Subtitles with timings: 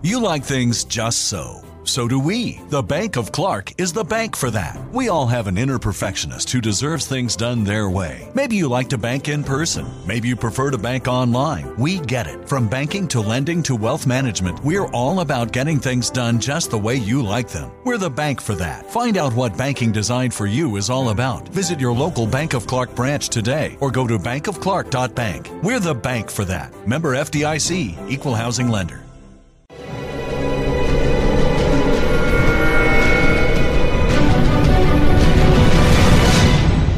[0.00, 1.64] You like things just so.
[1.82, 2.60] So do we.
[2.68, 4.78] The Bank of Clark is the bank for that.
[4.92, 8.30] We all have an inner perfectionist who deserves things done their way.
[8.32, 9.90] Maybe you like to bank in person.
[10.06, 11.74] Maybe you prefer to bank online.
[11.76, 12.46] We get it.
[12.46, 16.78] From banking to lending to wealth management, we're all about getting things done just the
[16.78, 17.72] way you like them.
[17.84, 18.88] We're the bank for that.
[18.92, 21.48] Find out what banking designed for you is all about.
[21.48, 25.50] Visit your local Bank of Clark branch today or go to bankofclark.bank.
[25.64, 26.86] We're the bank for that.
[26.86, 29.07] Member FDIC, Equal Housing Lender.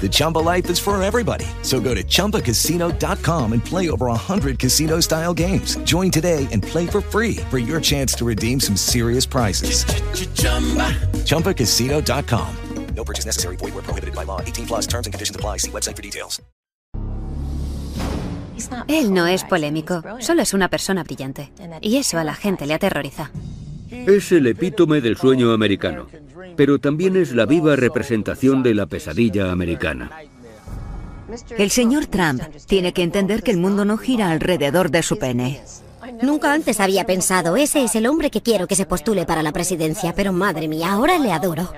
[0.00, 1.44] The Chumba life is for everybody.
[1.62, 5.76] So go to ChumbaCasino.com and play over 100 casino style games.
[5.78, 9.84] Join today and play for free for your chance to redeem some serious prizes.
[11.26, 12.56] ChumbaCasino.com.
[12.94, 13.56] No purchase necessary.
[13.56, 14.40] Void where prohibited by law.
[14.40, 15.58] 18 plus terms and conditions apply.
[15.58, 16.40] See website for details.
[18.88, 21.52] Él no es polémico, solo es una persona brillante.
[21.80, 23.30] Y eso a la gente le aterroriza.
[23.90, 26.06] Es el epítome del sueño americano,
[26.56, 30.10] pero también es la viva representación de la pesadilla americana.
[31.56, 35.60] El señor Trump tiene que entender que el mundo no gira alrededor de su pene.
[36.22, 39.52] Nunca antes había pensado, ese es el hombre que quiero que se postule para la
[39.52, 41.70] presidencia, pero madre mía, ahora le adoro.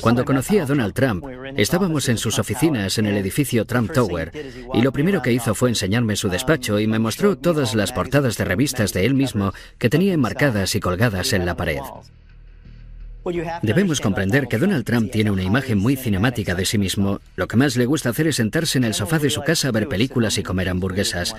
[0.00, 1.24] Cuando conocí a Donald Trump,
[1.56, 4.32] Estábamos en sus oficinas en el edificio Trump Tower
[4.74, 8.36] y lo primero que hizo fue enseñarme su despacho y me mostró todas las portadas
[8.36, 11.80] de revistas de él mismo que tenía enmarcadas y colgadas en la pared.
[13.62, 17.20] Debemos comprender que Donald Trump tiene una imagen muy cinemática de sí mismo.
[17.36, 19.72] Lo que más le gusta hacer es sentarse en el sofá de su casa a
[19.72, 21.34] ver películas y comer hamburguesas.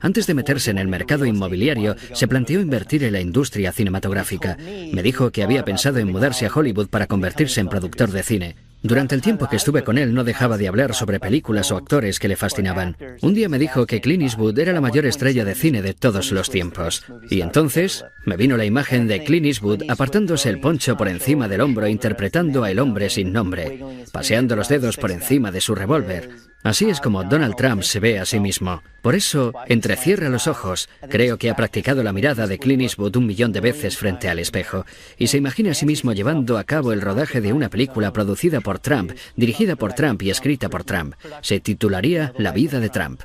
[0.00, 4.56] Antes de meterse en el mercado inmobiliario, se planteó invertir en la industria cinematográfica.
[4.92, 8.69] Me dijo que había pensado en mudarse a Hollywood para convertirse en productor de cine.
[8.82, 12.18] Durante el tiempo que estuve con él no dejaba de hablar sobre películas o actores
[12.18, 12.96] que le fascinaban.
[13.20, 16.32] Un día me dijo que Clint Eastwood era la mayor estrella de cine de todos
[16.32, 17.04] los tiempos.
[17.28, 21.60] Y entonces me vino la imagen de Clint Eastwood apartándose el poncho por encima del
[21.60, 23.80] hombro interpretando a El hombre sin nombre,
[24.12, 26.49] paseando los dedos por encima de su revólver.
[26.62, 28.82] Así es como Donald Trump se ve a sí mismo.
[29.00, 33.26] Por eso, entrecierra los ojos, creo que ha practicado la mirada de Clint Eastwood un
[33.26, 34.84] millón de veces frente al espejo,
[35.16, 38.60] y se imagina a sí mismo llevando a cabo el rodaje de una película producida
[38.60, 41.14] por Trump, dirigida por Trump y escrita por Trump.
[41.40, 43.22] Se titularía La vida de Trump.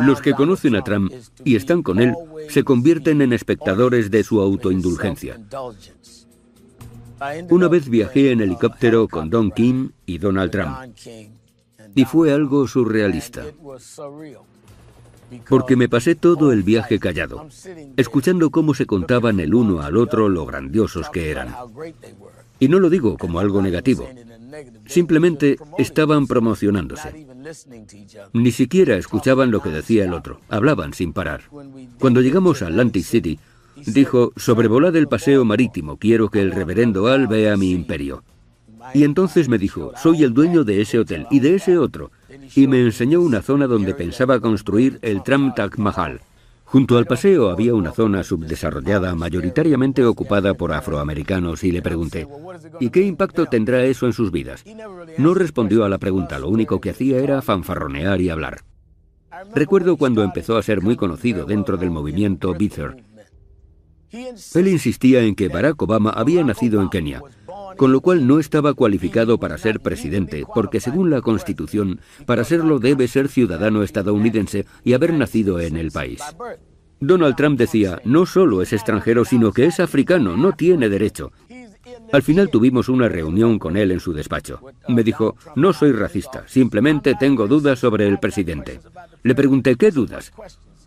[0.00, 1.12] Los que conocen a Trump
[1.44, 2.14] y están con él
[2.48, 5.38] se convierten en espectadores de su autoindulgencia.
[7.50, 10.76] Una vez viajé en helicóptero con Don King y Donald Trump
[11.94, 13.44] y fue algo surrealista.
[15.48, 17.48] Porque me pasé todo el viaje callado,
[17.96, 21.54] escuchando cómo se contaban el uno al otro lo grandiosos que eran.
[22.60, 24.08] Y no lo digo como algo negativo,
[24.86, 27.25] simplemente estaban promocionándose.
[28.32, 31.42] Ni siquiera escuchaban lo que decía el otro, hablaban sin parar.
[31.98, 33.38] Cuando llegamos a Atlantic City,
[33.86, 38.24] dijo, sobrevolad el paseo marítimo, quiero que el reverendo Al vea mi imperio.
[38.94, 42.10] Y entonces me dijo, soy el dueño de ese hotel y de ese otro,
[42.54, 46.20] y me enseñó una zona donde pensaba construir el Tram Taj Mahal.
[46.66, 52.26] Junto al paseo había una zona subdesarrollada mayoritariamente ocupada por afroamericanos y le pregunté,
[52.80, 54.64] ¿y qué impacto tendrá eso en sus vidas?
[55.16, 58.62] No respondió a la pregunta, lo único que hacía era fanfarronear y hablar.
[59.54, 62.96] Recuerdo cuando empezó a ser muy conocido dentro del movimiento Bither.
[64.10, 67.22] Él insistía en que Barack Obama había nacido en Kenia,
[67.76, 72.78] con lo cual no estaba cualificado para ser presidente, porque según la Constitución, para serlo
[72.78, 76.20] debe ser ciudadano estadounidense y haber nacido en el país.
[77.00, 81.32] Donald Trump decía, no solo es extranjero, sino que es africano, no tiene derecho.
[82.12, 84.60] Al final tuvimos una reunión con él en su despacho.
[84.88, 88.80] Me dijo, no soy racista, simplemente tengo dudas sobre el presidente.
[89.22, 90.32] Le pregunté, ¿qué dudas?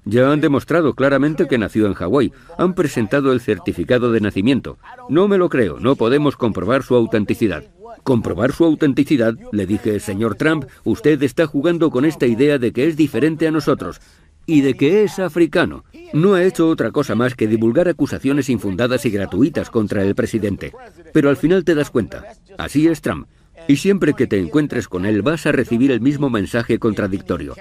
[0.09, 2.33] Ya han demostrado claramente que nació en Hawái.
[2.57, 4.79] Han presentado el certificado de nacimiento.
[5.07, 7.63] No me lo creo, no podemos comprobar su autenticidad.
[8.01, 9.35] ¿Comprobar su autenticidad?
[9.51, 13.51] Le dije, señor Trump, usted está jugando con esta idea de que es diferente a
[13.51, 14.01] nosotros
[14.47, 15.85] y de que es africano.
[16.11, 20.73] No ha hecho otra cosa más que divulgar acusaciones infundadas y gratuitas contra el presidente.
[21.13, 22.23] Pero al final te das cuenta.
[22.57, 23.27] Así es Trump.
[23.67, 27.53] Y siempre que te encuentres con él vas a recibir el mismo mensaje contradictorio.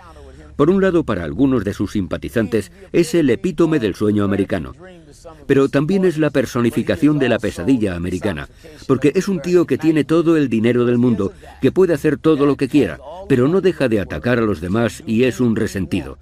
[0.59, 4.75] Por un lado, para algunos de sus simpatizantes, es el epítome del sueño americano.
[5.47, 8.49] Pero también es la personificación de la pesadilla americana,
[8.89, 11.33] porque es un tío que tiene todo el dinero del mundo,
[11.63, 15.05] que puede hacer todo lo que quiera, pero no deja de atacar a los demás
[15.07, 16.19] y es un resentido.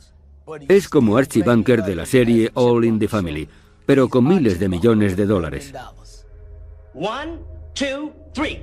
[0.69, 3.49] Es como Archie Bunker de la serie All in the Family,
[3.87, 5.73] pero con miles de millones de dólares.
[6.93, 7.39] One,
[7.73, 8.61] two, three.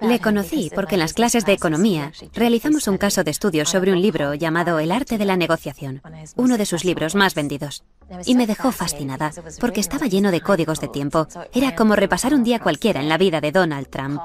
[0.00, 4.02] Le conocí porque en las clases de economía realizamos un caso de estudio sobre un
[4.02, 6.02] libro llamado El arte de la negociación,
[6.36, 7.84] uno de sus libros más vendidos.
[8.26, 11.28] Y me dejó fascinada porque estaba lleno de códigos de tiempo.
[11.54, 14.22] Era como repasar un día cualquiera en la vida de Donald Trump.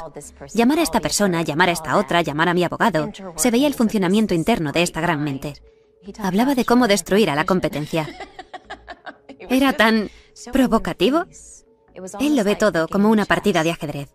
[0.54, 3.12] Llamar a esta persona, llamar a esta otra, llamar a mi abogado.
[3.36, 5.54] Se veía el funcionamiento interno de esta gran mente.
[6.20, 8.10] Hablaba de cómo destruir a la competencia.
[9.40, 10.10] Era tan
[10.52, 11.26] provocativo.
[12.20, 14.10] Él lo ve todo como una partida de ajedrez.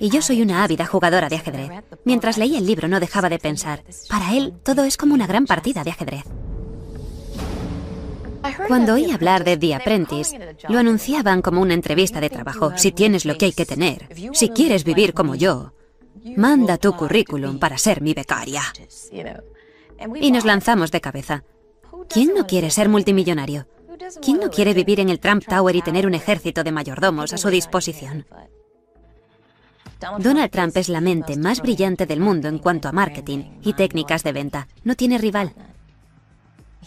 [0.00, 1.84] Y yo soy una ávida jugadora de ajedrez.
[2.04, 5.46] Mientras leía el libro no dejaba de pensar, para él todo es como una gran
[5.46, 6.24] partida de ajedrez.
[8.68, 12.72] Cuando oí hablar de The Apprentice, lo anunciaban como una entrevista de trabajo.
[12.76, 15.72] Si tienes lo que hay que tener, si quieres vivir como yo,
[16.36, 18.62] manda tu currículum para ser mi becaria.
[20.16, 21.44] Y nos lanzamos de cabeza.
[22.08, 23.66] ¿Quién no quiere ser multimillonario?
[24.20, 27.38] ¿Quién no quiere vivir en el Trump Tower y tener un ejército de mayordomos a
[27.38, 28.26] su disposición?
[30.18, 34.22] Donald Trump es la mente más brillante del mundo en cuanto a marketing y técnicas
[34.22, 34.68] de venta.
[34.82, 35.52] No tiene rival.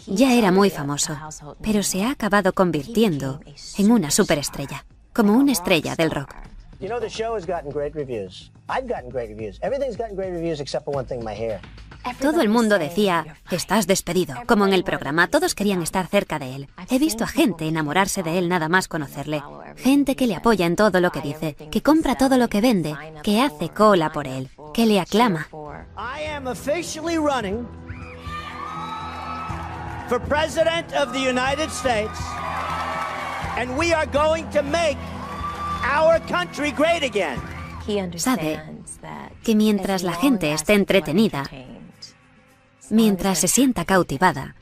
[0.06, 1.18] Ya era muy famoso,
[1.62, 3.42] pero se ha acabado convirtiendo
[3.78, 4.86] en una superestrella.
[5.18, 6.36] como una estrella del rock.
[6.80, 8.52] You know, the show has gotten great reviews.
[8.70, 9.58] I've gotten great reviews.
[9.64, 11.60] Everything's gotten great reviews except for one thing, my hair.
[12.20, 16.56] Todo el mundo decía, estás despedido, como en el programa, todos querían estar cerca de
[16.56, 16.68] él.
[16.90, 19.44] He visto a gente enamorarse de él nada más conocerle.
[19.76, 22.96] Gente que le apoya en todo lo que dice, que compra todo lo que vende,
[23.24, 25.48] que hace cola por él, que le aclama.
[30.10, 32.18] For President of the United States,
[33.58, 34.98] and we are going to make
[35.84, 37.38] our country great again.
[38.18, 38.62] Sabe
[39.44, 41.44] que mientras la gente esté entretenida,
[42.90, 44.56] mientras se sienta cautivada,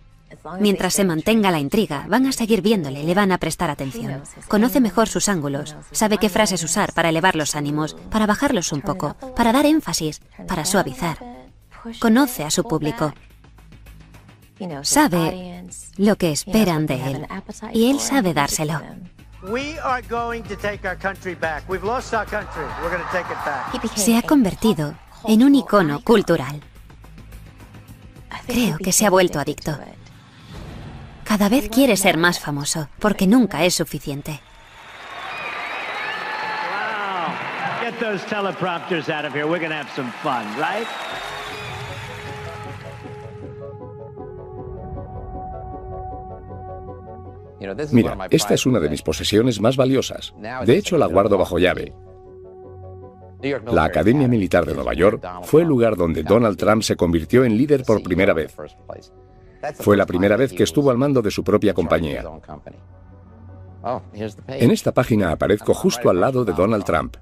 [0.59, 4.21] mientras se mantenga la intriga, van a seguir viéndole, le van a prestar atención.
[4.47, 8.81] Conoce mejor sus ángulos, sabe qué frases usar para elevar los ánimos, para bajarlos un
[8.81, 11.17] poco, para dar énfasis, para suavizar.
[11.99, 13.13] Conoce a su público.
[14.83, 15.65] Sabe
[15.97, 17.27] lo que esperan de él
[17.73, 18.81] y él sabe dárselo.
[23.95, 24.95] Se ha convertido
[25.27, 26.61] en un icono cultural.
[28.45, 29.77] Creo que se ha vuelto adicto.
[31.23, 34.41] Cada vez quiere ser más famoso, porque nunca es suficiente.
[47.91, 50.33] Mira, esta es una de mis posesiones más valiosas.
[50.65, 51.93] De hecho, la guardo bajo llave.
[53.71, 57.57] La Academia Militar de Nueva York fue el lugar donde Donald Trump se convirtió en
[57.57, 58.55] líder por primera vez.
[59.75, 62.23] Fue la primera vez que estuvo al mando de su propia compañía.
[64.47, 67.17] En esta página aparezco justo al lado de Donald Trump.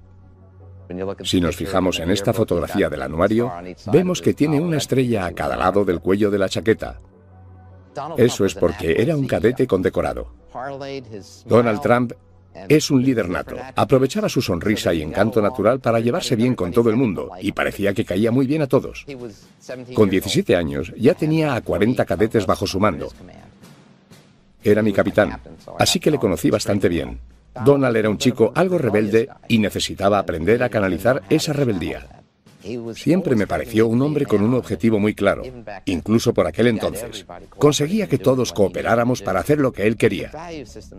[1.23, 3.51] Si nos fijamos en esta fotografía del anuario,
[3.91, 6.99] vemos que tiene una estrella a cada lado del cuello de la chaqueta.
[8.17, 10.33] Eso es porque era un cadete condecorado.
[11.45, 12.13] Donald Trump
[12.69, 13.55] es un líder nato.
[13.75, 17.93] Aprovechaba su sonrisa y encanto natural para llevarse bien con todo el mundo y parecía
[17.93, 19.05] que caía muy bien a todos.
[19.93, 23.11] Con 17 años ya tenía a 40 cadetes bajo su mando.
[24.63, 25.39] Era mi capitán,
[25.77, 27.19] así que le conocí bastante bien.
[27.65, 32.22] Donald era un chico algo rebelde y necesitaba aprender a canalizar esa rebeldía.
[32.95, 35.43] Siempre me pareció un hombre con un objetivo muy claro,
[35.85, 37.25] incluso por aquel entonces.
[37.57, 40.31] Conseguía que todos cooperáramos para hacer lo que él quería.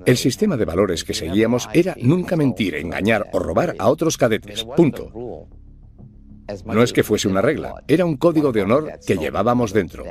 [0.04, 4.64] El sistema de valores que seguíamos era nunca mentir, engañar o robar a otros cadetes.
[4.76, 5.48] Punto.
[6.66, 10.04] No es que fuese una regla, era un código de honor que llevábamos dentro.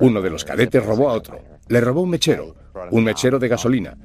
[0.00, 1.40] Uno de los cadetes robó a otro.
[1.66, 2.54] Le robó un mechero,
[2.92, 3.98] un mechero de gasolina.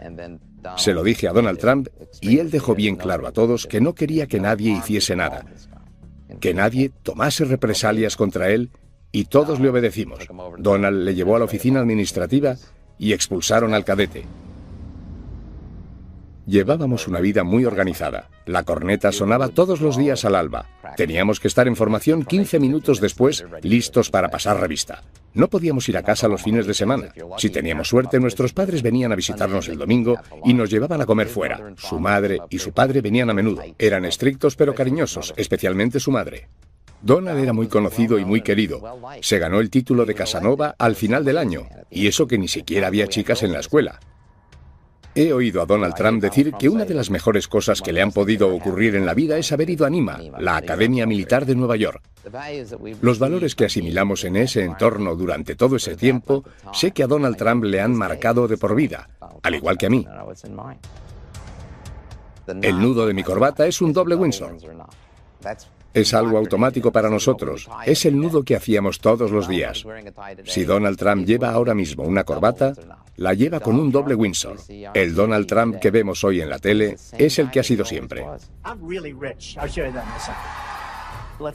[0.77, 1.89] Se lo dije a Donald Trump
[2.21, 5.45] y él dejó bien claro a todos que no quería que nadie hiciese nada
[6.39, 8.71] que nadie tomase represalias contra él
[9.11, 10.19] y todos le obedecimos.
[10.57, 12.55] Donald le llevó a la oficina administrativa
[12.97, 14.25] y expulsaron al cadete.
[16.45, 18.29] Llevábamos una vida muy organizada.
[18.45, 20.65] La corneta sonaba todos los días al alba.
[20.97, 25.03] Teníamos que estar en formación 15 minutos después, listos para pasar revista.
[25.33, 27.13] No podíamos ir a casa los fines de semana.
[27.38, 31.27] Si teníamos suerte, nuestros padres venían a visitarnos el domingo y nos llevaban a comer
[31.27, 31.73] fuera.
[31.77, 33.63] Su madre y su padre venían a menudo.
[33.79, 36.50] Eran estrictos pero cariñosos, especialmente su madre.
[37.01, 38.81] Donald era muy conocido y muy querido.
[39.21, 42.88] Se ganó el título de Casanova al final del año, y eso que ni siquiera
[42.88, 44.00] había chicas en la escuela.
[45.15, 48.12] He oído a Donald Trump decir que una de las mejores cosas que le han
[48.12, 51.75] podido ocurrir en la vida es haber ido a NIMA, la Academia Militar de Nueva
[51.75, 52.01] York.
[53.01, 56.43] Los valores que asimilamos en ese entorno durante todo ese tiempo,
[56.74, 59.08] sé que a Donald Trump le han marcado de por vida,
[59.43, 60.08] al igual que a mí.
[62.62, 64.58] El nudo de mi corbata es un doble Windsor.
[65.93, 67.69] Es algo automático para nosotros.
[67.85, 69.85] Es el nudo que hacíamos todos los días.
[70.45, 72.73] Si Donald Trump lleva ahora mismo una corbata,
[73.15, 74.57] la lleva con un doble Windsor.
[74.93, 78.25] El Donald Trump que vemos hoy en la tele es el que ha sido siempre.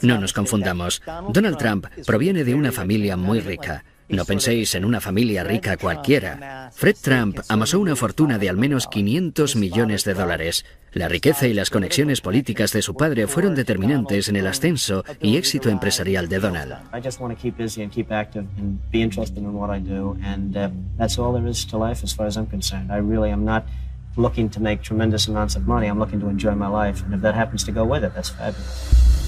[0.01, 1.01] No nos confundamos.
[1.29, 3.83] Donald Trump proviene de una familia muy rica.
[4.09, 6.71] No penséis en una familia rica cualquiera.
[6.73, 10.65] Fred Trump amasó una fortuna de al menos 500 millones de dólares.
[10.93, 15.37] La riqueza y las conexiones políticas de su padre fueron determinantes en el ascenso y
[15.37, 16.75] éxito empresarial de Donald.
[24.17, 25.87] looking to make tremendous amounts of money.
[25.87, 28.29] I'm looking to enjoy my life, and if that happens to go with it, that's
[28.29, 29.18] fabulous.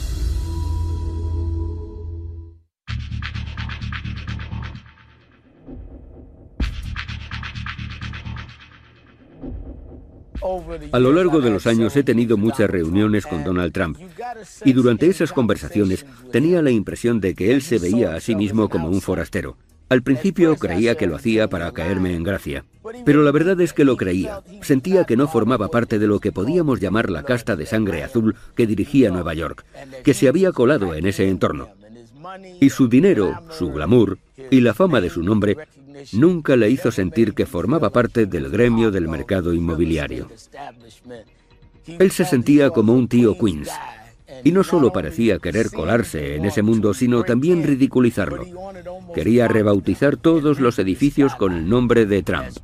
[10.91, 13.97] A lo largo de los años he tenido muchas reuniones con Donald Trump
[14.65, 18.69] y durante esas conversaciones tenía la impresión de que él se veía a sí mismo
[18.69, 19.57] como un forastero.
[19.89, 22.63] Al principio creía que lo hacía para caerme en gracia,
[23.03, 24.41] pero la verdad es que lo creía.
[24.61, 28.35] Sentía que no formaba parte de lo que podíamos llamar la casta de sangre azul
[28.55, 29.65] que dirigía Nueva York,
[30.03, 31.69] que se había colado en ese entorno.
[32.61, 34.17] Y su dinero, su glamour
[34.49, 35.57] y la fama de su nombre
[36.13, 40.29] nunca le hizo sentir que formaba parte del gremio del mercado inmobiliario.
[41.85, 43.69] Él se sentía como un tío Queens,
[44.43, 48.45] y no solo parecía querer colarse en ese mundo, sino también ridiculizarlo.
[49.13, 52.57] Quería rebautizar todos los edificios con el nombre de Trump.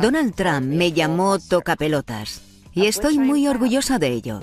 [0.00, 2.47] Donald Trump me llamó tocapelotas
[2.78, 4.40] y estoy muy orgullosa de ello.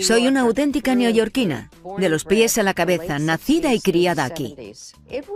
[0.00, 4.56] Soy una auténtica neoyorquina, de los pies a la cabeza, nacida y criada aquí.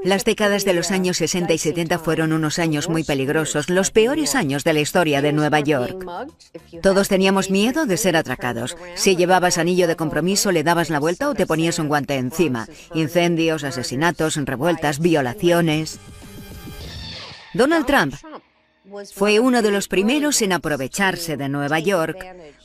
[0.03, 4.35] Las décadas de los años 60 y 70 fueron unos años muy peligrosos, los peores
[4.35, 6.05] años de la historia de Nueva York.
[6.83, 8.77] Todos teníamos miedo de ser atracados.
[8.95, 12.67] Si llevabas anillo de compromiso, le dabas la vuelta o te ponías un guante encima.
[12.95, 16.01] Incendios, asesinatos, revueltas, violaciones.
[17.55, 18.15] Donald Trump
[19.15, 22.19] fue uno de los primeros en aprovecharse de Nueva York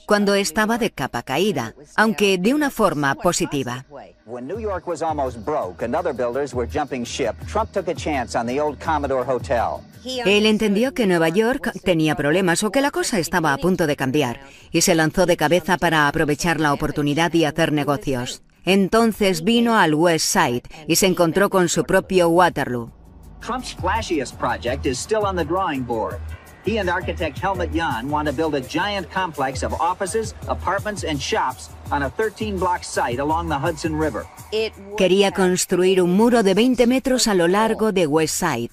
[0.06, 3.86] cuando estaba de capa caída, aunque de una forma positiva.
[10.26, 13.96] Él entendió que Nueva York tenía problemas o que la cosa estaba a punto de
[13.96, 14.40] cambiar
[14.72, 18.42] y se lanzó de cabeza para aprovechar la oportunidad y hacer negocios.
[18.66, 22.97] Entonces vino al West Side y se encontró con su propio Waterloo.
[23.42, 26.20] Trump's flashiest project is still on the drawing board.
[26.66, 31.18] He and architect Helmut Jahn want to build a giant complex of offices, apartments, and
[31.18, 34.26] shops on a 13-block site along the Hudson River.
[34.98, 38.72] Quería construir un muro de 20 metros a lo largo de West Side,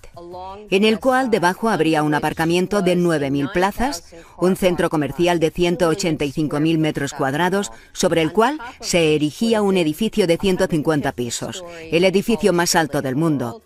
[0.70, 6.78] en el cual debajo habría un aparcamiento de 9.000 plazas, un centro comercial de 185.000
[6.78, 12.74] metros cuadrados, sobre el cual se erigía un edificio de 150 pisos, el edificio más
[12.74, 13.62] alto del mundo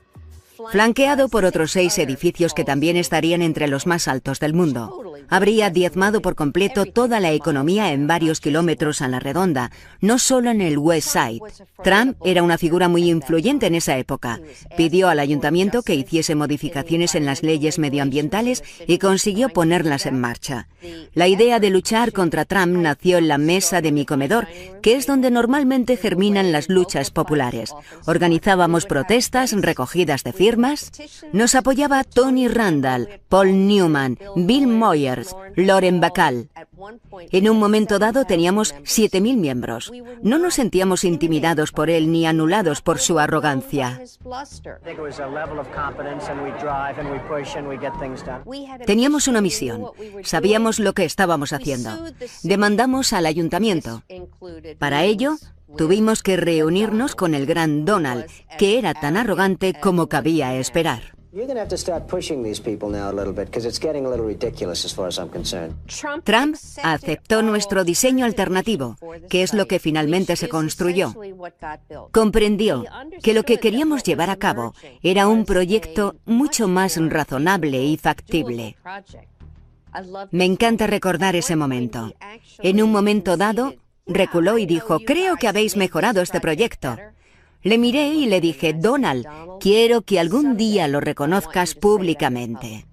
[0.71, 5.15] flanqueado por otros seis edificios que también estarían entre los más altos del mundo.
[5.29, 10.51] Habría diezmado por completo toda la economía en varios kilómetros a la redonda, no solo
[10.51, 11.41] en el West Side.
[11.83, 14.41] Trump era una figura muy influyente en esa época.
[14.77, 20.69] Pidió al ayuntamiento que hiciese modificaciones en las leyes medioambientales y consiguió ponerlas en marcha.
[21.15, 24.47] La idea de luchar contra Trump nació en la mesa de mi comedor,
[24.83, 27.75] que es donde normalmente germinan las luchas populares.
[28.07, 30.91] Organizábamos protestas, recogidas de firmas.
[31.33, 36.49] Nos apoyaba Tony Randall, Paul Newman, Bill Moyer, Loren Bacall.
[37.31, 39.93] En un momento dado teníamos 7.000 miembros.
[40.23, 44.01] No nos sentíamos intimidados por él ni anulados por su arrogancia.
[48.87, 49.87] Teníamos una misión.
[50.25, 51.91] Sabíamos lo que estábamos haciendo.
[52.43, 54.03] Demandamos al ayuntamiento.
[54.79, 55.37] Para ello,
[55.77, 58.27] tuvimos que reunirnos con el gran Donald,
[58.59, 61.19] que era tan arrogante como cabía esperar.
[66.25, 68.97] Trump aceptó nuestro diseño alternativo,
[69.29, 71.15] que es lo que finalmente se construyó.
[72.13, 72.85] Comprendió
[73.23, 78.77] que lo que queríamos llevar a cabo era un proyecto mucho más razonable y factible.
[80.31, 82.13] Me encanta recordar ese momento.
[82.61, 83.75] En un momento dado,
[84.09, 86.97] reculó y dijo, creo que habéis mejorado este proyecto.
[87.63, 89.27] Le miré y le dije, Donald,
[89.61, 92.87] quiero que algún día lo reconozcas públicamente.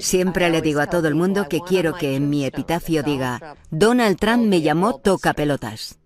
[0.00, 4.18] Siempre le digo a todo el mundo que quiero que en mi epitafio diga, Donald
[4.18, 5.98] Trump me llamó toca pelotas.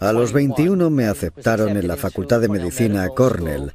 [0.00, 3.72] A los 21 me aceptaron en la Facultad de Medicina Cornell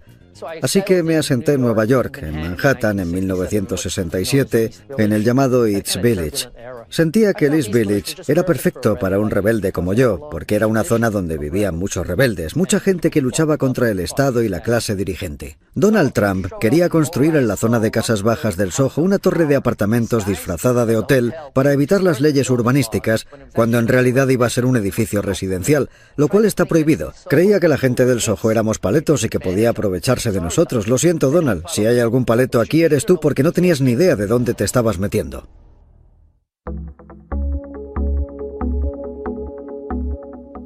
[0.62, 5.98] Así que me asenté en Nueva York, en Manhattan, en 1967, en el llamado East
[6.02, 6.50] Village.
[6.90, 11.12] Sentía que East Village era perfecto para un rebelde como yo, porque era una zona
[11.12, 15.60] donde vivían muchos rebeldes, mucha gente que luchaba contra el Estado y la clase dirigente.
[15.76, 19.56] Donald Trump quería construir en la zona de casas bajas del Soho una torre de
[19.56, 24.66] apartamentos disfrazada de hotel para evitar las leyes urbanísticas, cuando en realidad iba a ser
[24.66, 27.14] un edificio residencial, lo cual está prohibido.
[27.30, 30.88] Creía que la gente del Soho éramos paletos y que podía aprovecharse de nosotros.
[30.88, 31.66] Lo siento, Donald.
[31.70, 34.64] Si hay algún paleto aquí, eres tú porque no tenías ni idea de dónde te
[34.64, 35.48] estabas metiendo.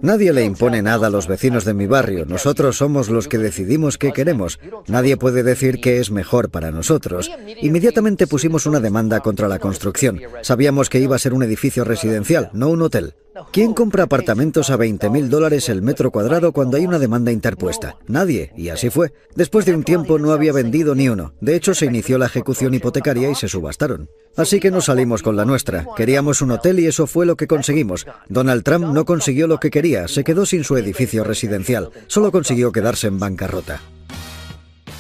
[0.04, 2.26] Nadie le impone nada a los vecinos de mi barrio.
[2.26, 4.60] Nosotros somos los que decidimos qué queremos.
[4.88, 7.32] Nadie puede decir qué es mejor para nosotros.
[7.62, 10.20] Inmediatamente pusimos una demanda contra la construcción.
[10.42, 13.14] Sabíamos que iba a ser un edificio residencial, no un hotel.
[13.52, 17.98] ¿Quién compra apartamentos a 20.000 dólares el metro cuadrado cuando hay una demanda interpuesta?
[18.08, 19.14] Nadie, y así fue.
[19.36, 21.34] Después de un tiempo no había vendido ni uno.
[21.42, 24.10] De hecho, se inició la ejecución hipotecaria y se subastaron.
[24.38, 25.88] Así que nos salimos con la nuestra.
[25.96, 28.06] Queríamos un hotel y eso fue lo que conseguimos.
[28.30, 31.90] Donald Trump no consiguió lo que quería, se quedó sin su edificio residencial.
[32.08, 33.82] Solo consiguió quedarse en bancarrota.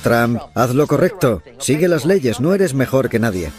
[0.03, 1.41] Trump, haz lo correcto.
[1.59, 3.51] Sigue las leyes, no eres mejor que nadie.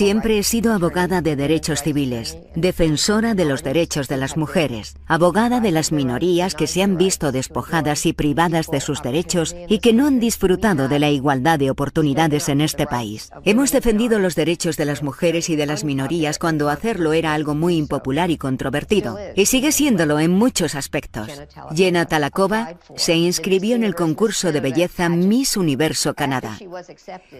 [0.00, 5.60] Siempre he sido abogada de derechos civiles, defensora de los derechos de las mujeres, abogada
[5.60, 9.92] de las minorías que se han visto despojadas y privadas de sus derechos y que
[9.92, 13.28] no han disfrutado de la igualdad de oportunidades en este país.
[13.44, 17.54] Hemos defendido los derechos de las mujeres y de las minorías cuando hacerlo era algo
[17.54, 21.28] muy impopular y controvertido, y sigue siéndolo en muchos aspectos.
[21.76, 26.58] Jenna Talakova se inscribió en el concurso de belleza Miss Universo Canadá.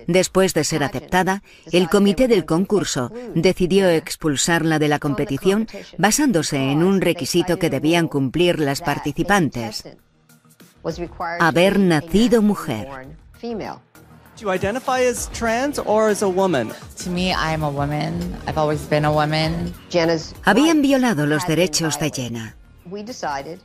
[0.07, 1.43] Después de ser aceptada,
[1.73, 8.09] el comité del concurso decidió expulsarla de la competición basándose en un requisito que debían
[8.09, 9.85] cumplir las participantes.
[11.39, 12.89] Haber nacido mujer.
[13.41, 16.71] Do you identify as trans or as a woman?
[17.05, 18.35] To me, I am a woman.
[18.49, 19.73] I've always been a woman.
[20.45, 22.60] Habían violado los derechos de Jenna.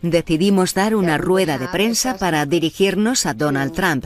[0.01, 4.05] Decidimos dar una rueda de prensa para dirigirnos a Donald Trump,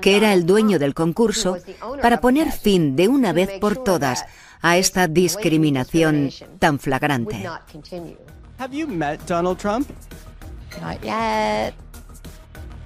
[0.00, 1.56] que era el dueño del concurso,
[2.02, 4.24] para poner fin de una vez por todas
[4.60, 7.48] a esta discriminación tan flagrante.
[8.58, 9.88] Have you met Donald Trump?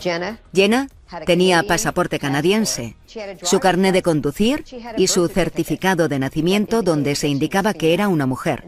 [0.03, 0.89] Jenna
[1.27, 2.97] tenía pasaporte canadiense,
[3.43, 4.65] su carné de conducir
[4.97, 8.65] y su certificado de nacimiento donde se indicaba que era una mujer.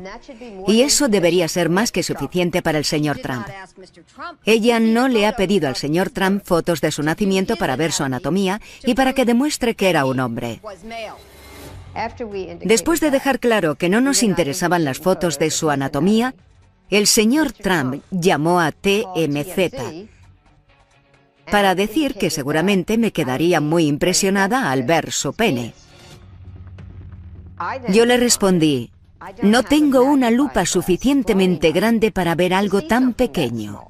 [0.66, 3.46] Y eso debería ser más que suficiente para el señor Trump.
[4.44, 8.04] Ella no le ha pedido al señor Trump fotos de su nacimiento para ver su
[8.04, 10.60] anatomía y para que demuestre que era un hombre.
[12.62, 16.34] Después de dejar claro que no nos interesaban las fotos de su anatomía,
[16.90, 20.13] el señor Trump llamó a TMZ
[21.50, 25.74] para decir que seguramente me quedaría muy impresionada al ver su pene.
[27.88, 28.90] Yo le respondí,
[29.42, 33.88] no tengo una lupa suficientemente grande para ver algo tan pequeño.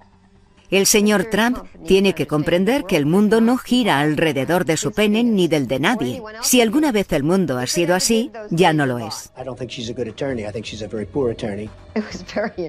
[0.71, 5.23] El señor Trump tiene que comprender que el mundo no gira alrededor de su pene
[5.23, 6.23] ni del de nadie.
[6.43, 9.31] Si alguna vez el mundo ha sido así, ya no lo es.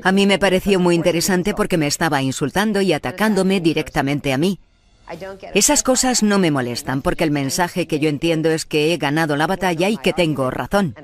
[0.03, 4.59] A mí me pareció muy interesante porque me estaba insultando y atacándome directamente a mí.
[5.53, 9.35] Esas cosas no me molestan porque el mensaje que yo entiendo es que he ganado
[9.35, 10.95] la batalla y que tengo razón.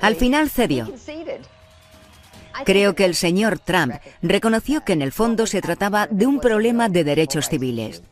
[0.00, 0.88] Al final cedió.
[2.64, 6.88] Creo que el señor Trump reconoció que en el fondo se trataba de un problema
[6.88, 8.02] de derechos civiles.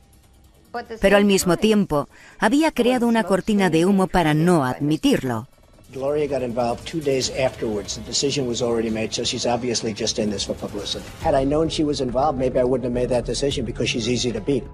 [1.00, 5.48] Pero al mismo tiempo había creado una cortina de humo para no admitirlo.
[5.92, 7.96] Gloria got involved two days afterwards.
[7.96, 11.05] The decision was already made, so she's obviously just in this for publicity.
[11.22, 14.09] Had I known she was involved, maybe I wouldn't have made that decision because she's
[14.09, 14.64] easy to beat.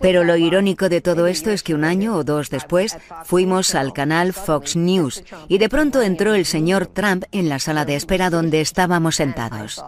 [0.00, 3.94] Pero lo irónico de todo esto es que un año o dos después fuimos al
[3.94, 8.28] canal Fox News y de pronto entró el señor Trump en la sala de espera
[8.28, 9.82] donde estábamos sentados.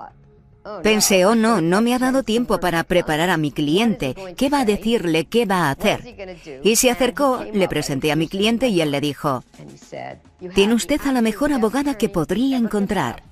[0.83, 4.15] Pensé, oh no, no me ha dado tiempo para preparar a mi cliente.
[4.37, 5.27] ¿Qué va a decirle?
[5.27, 6.01] ¿Qué va a hacer?
[6.63, 9.45] Y se acercó, le presenté a mi cliente y él le dijo,
[10.55, 13.23] tiene usted a la mejor abogada que podría encontrar.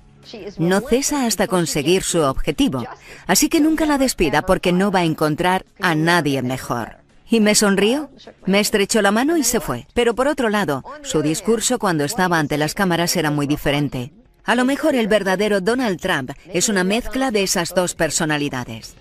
[0.57, 2.85] No cesa hasta conseguir su objetivo,
[3.27, 6.97] así que nunca la despida porque no va a encontrar a nadie mejor.
[7.29, 8.11] Y me sonrió,
[8.45, 9.87] me estrechó la mano y se fue.
[9.95, 14.13] Pero por otro lado, su discurso cuando estaba ante las cámaras era muy diferente.
[14.45, 18.95] A lo mejor el verdadero Donald Trump es una mezcla de esas dos personalidades.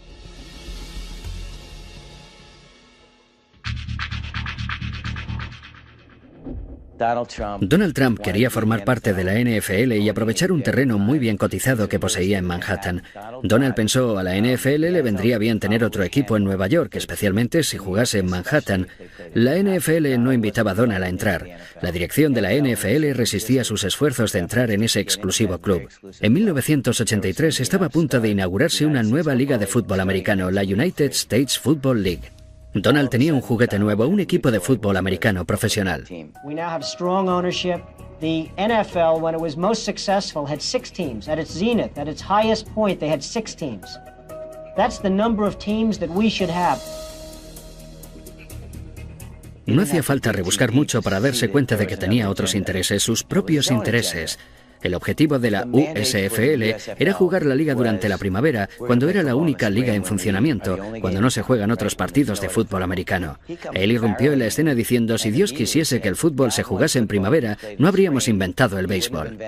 [7.60, 11.88] Donald Trump quería formar parte de la NFL y aprovechar un terreno muy bien cotizado
[11.88, 13.02] que poseía en Manhattan.
[13.42, 17.62] Donald pensó, a la NFL le vendría bien tener otro equipo en Nueva York, especialmente
[17.62, 18.88] si jugase en Manhattan.
[19.34, 21.46] La NFL no invitaba a Donald a entrar.
[21.80, 25.88] La dirección de la NFL resistía sus esfuerzos de entrar en ese exclusivo club.
[26.20, 31.10] En 1983 estaba a punto de inaugurarse una nueva liga de fútbol americano, la United
[31.10, 32.41] States Football League.
[32.74, 36.04] Donald tenía un juguete nuevo, un equipo de fútbol americano profesional.
[38.22, 41.28] The NFL, when it was most successful, had six teams.
[41.28, 43.98] At its zenith, at its highest point, they had six teams.
[44.76, 46.80] That's the number of teams that we should have.
[49.66, 53.72] No hacía falta rebuscar mucho para darse cuenta de que tenía otros intereses, sus propios
[53.72, 54.38] intereses.
[54.82, 56.62] El objetivo de la USFL
[56.98, 61.20] era jugar la liga durante la primavera, cuando era la única liga en funcionamiento, cuando
[61.20, 63.38] no se juegan otros partidos de fútbol americano.
[63.74, 67.06] Él irrumpió en la escena diciendo, si Dios quisiese que el fútbol se jugase en
[67.06, 69.38] primavera, no habríamos inventado el béisbol.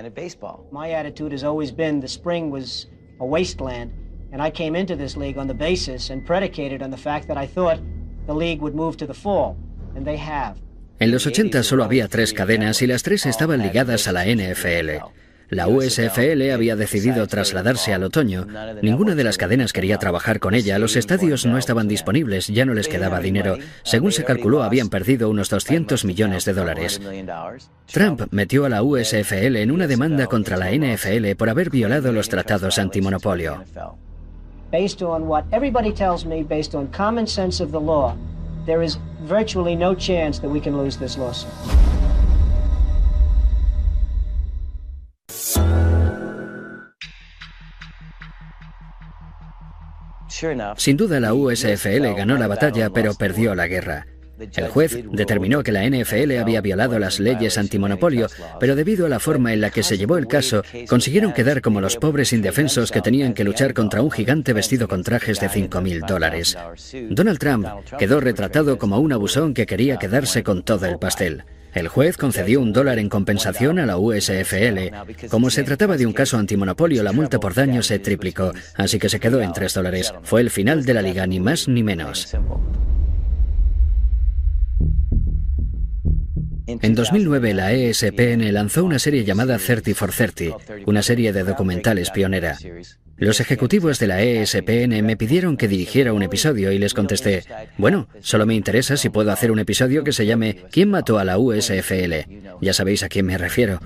[4.34, 7.36] And I came into this league on the basis and predicated on the fact that
[7.38, 7.78] I thought
[8.26, 9.56] the league would move to the fall,
[9.94, 10.56] and they have.
[10.98, 15.04] En los 80 solo había tres cadenas y las tres estaban ligadas a la NFL.
[15.50, 18.46] La USFL había decidido trasladarse al otoño.
[18.82, 20.78] Ninguna de las cadenas quería trabajar con ella.
[20.78, 23.58] Los estadios no estaban disponibles, ya no les quedaba dinero.
[23.82, 27.00] Según se calculó, habían perdido unos 200 millones de dólares.
[27.86, 32.28] Trump metió a la USFL en una demanda contra la NFL por haber violado los
[32.28, 33.62] tratados antimonopolio.
[34.72, 38.16] Based on what everybody tells me, based on common sense of the law,
[38.66, 41.52] there is virtually no chance that we can lose this lawsuit.
[50.76, 54.06] Sin duda la USFL ganó la batalla, pero perdió la guerra.
[54.56, 58.26] El juez determinó que la NFL había violado las leyes antimonopolio,
[58.58, 61.80] pero debido a la forma en la que se llevó el caso, consiguieron quedar como
[61.80, 66.06] los pobres indefensos que tenían que luchar contra un gigante vestido con trajes de 5.000
[66.06, 66.58] dólares.
[67.10, 67.68] Donald Trump
[67.98, 71.44] quedó retratado como un abusón que quería quedarse con todo el pastel.
[71.74, 75.26] El juez concedió un dólar en compensación a la USFL.
[75.28, 79.08] Como se trataba de un caso antimonopolio, la multa por daño se triplicó, así que
[79.08, 80.14] se quedó en tres dólares.
[80.22, 82.36] Fue el final de la liga, ni más ni menos.
[86.66, 90.56] En 2009 la ESPN lanzó una serie llamada 30 for 30,
[90.86, 92.56] una serie de documentales pionera.
[93.16, 97.44] Los ejecutivos de la ESPN me pidieron que dirigiera un episodio y les contesté,
[97.78, 101.24] bueno, solo me interesa si puedo hacer un episodio que se llame ¿Quién mató a
[101.24, 102.14] la USFL?
[102.60, 103.78] Ya sabéis a quién me refiero.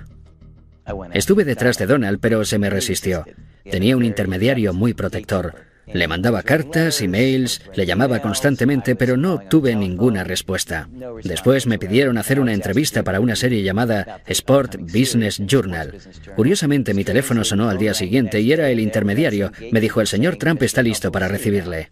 [1.12, 3.26] Estuve detrás de Donald, pero se me resistió.
[3.70, 5.67] Tenía un intermediario muy protector.
[5.92, 10.88] Le mandaba cartas, emails, le llamaba constantemente, pero no obtuve ninguna respuesta.
[11.24, 15.94] Después me pidieron hacer una entrevista para una serie llamada Sport Business Journal.
[16.36, 19.52] Curiosamente, mi teléfono sonó al día siguiente y era el intermediario.
[19.72, 21.90] Me dijo, el señor Trump está listo para recibirle.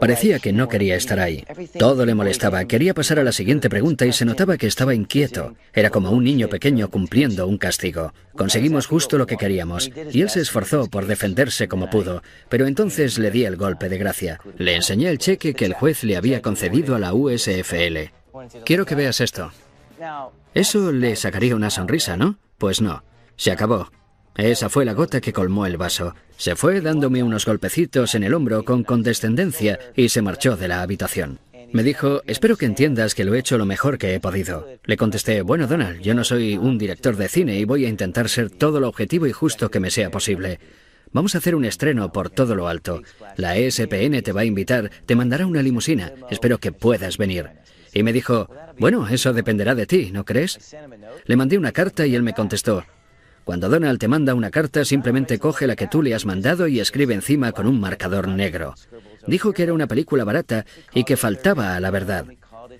[0.00, 1.44] Parecía que no quería estar ahí.
[1.78, 2.64] Todo le molestaba.
[2.64, 5.54] Quería pasar a la siguiente pregunta y se notaba que estaba inquieto.
[5.72, 8.12] Era como un niño pequeño cumpliendo un castigo.
[8.34, 13.18] Conseguimos justo lo que queríamos y él se esforzó por defenderse como pudo, pero entonces
[13.18, 14.40] le di el golpe de gracia.
[14.58, 18.12] Le enseñé el cheque que el juez le había concedido a la USFL.
[18.64, 19.50] Quiero que veas esto.
[20.54, 22.38] Eso le sacaría una sonrisa, ¿no?
[22.58, 23.02] Pues no.
[23.36, 23.90] Se acabó.
[24.36, 26.14] Esa fue la gota que colmó el vaso.
[26.36, 30.82] Se fue dándome unos golpecitos en el hombro con condescendencia y se marchó de la
[30.82, 31.38] habitación.
[31.72, 34.68] Me dijo, espero que entiendas que lo he hecho lo mejor que he podido.
[34.84, 38.28] Le contesté, bueno Donald, yo no soy un director de cine y voy a intentar
[38.28, 40.60] ser todo lo objetivo y justo que me sea posible.
[41.12, 43.02] Vamos a hacer un estreno por todo lo alto.
[43.36, 46.12] La ESPN te va a invitar, te mandará una limusina.
[46.30, 47.48] Espero que puedas venir.
[47.94, 50.76] Y me dijo, bueno, eso dependerá de ti, ¿no crees?
[51.24, 52.84] Le mandé una carta y él me contestó,
[53.46, 56.80] cuando Donald te manda una carta, simplemente coge la que tú le has mandado y
[56.80, 58.74] escribe encima con un marcador negro.
[59.28, 62.26] Dijo que era una película barata y que faltaba a la verdad.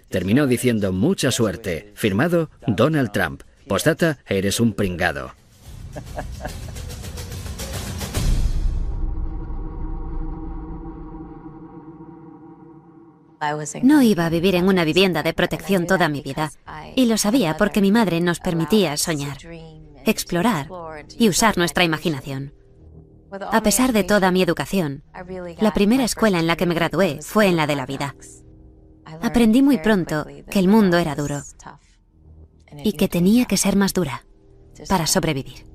[0.09, 1.93] Terminó diciendo mucha suerte.
[1.95, 3.43] Firmado Donald Trump.
[3.69, 5.31] Postdata, eres un pringado.
[13.85, 16.51] No iba a vivir en una vivienda de protección toda mi vida.
[16.97, 19.39] Y lo sabía porque mi madre nos permitía soñar,
[20.07, 20.69] explorar
[21.19, 22.55] y usar nuestra imaginación.
[23.51, 25.03] A pesar de toda mi educación,
[25.61, 28.15] la primera escuela en la que me gradué fue en la de la vida.
[29.23, 31.43] Aprendí muy pronto que el mundo era duro
[32.85, 34.27] y que tenía que ser más dura
[34.89, 35.67] para sobrevivir.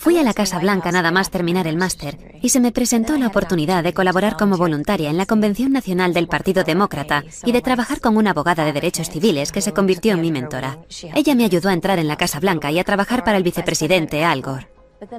[0.00, 3.26] Fui a la Casa Blanca nada más terminar el máster y se me presentó la
[3.26, 8.00] oportunidad de colaborar como voluntaria en la Convención Nacional del Partido Demócrata y de trabajar
[8.00, 10.78] con una abogada de derechos civiles que se convirtió en mi mentora.
[11.14, 14.24] Ella me ayudó a entrar en la Casa Blanca y a trabajar para el vicepresidente
[14.24, 14.68] Al Gore.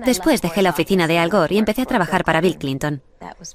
[0.04, 3.04] Después dejé la oficina de Al Gore y empecé a trabajar para Bill Clinton.